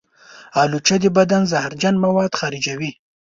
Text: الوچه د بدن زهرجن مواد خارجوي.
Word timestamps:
الوچه 0.61 0.95
د 1.03 1.05
بدن 1.17 1.41
زهرجن 1.51 1.95
مواد 2.03 2.31
خارجوي. 2.39 2.91